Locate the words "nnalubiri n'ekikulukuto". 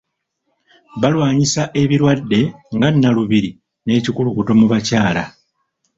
2.93-4.51